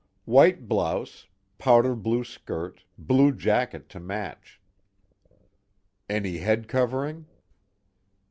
[0.25, 1.27] "White blouse.
[1.59, 4.59] Powder blue skirt, blue jacket to match."
[6.09, 7.27] "Any head covering?"